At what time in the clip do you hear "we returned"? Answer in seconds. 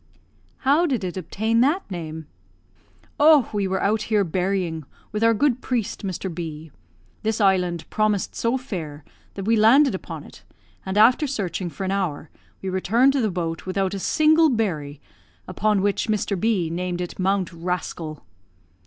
12.63-13.13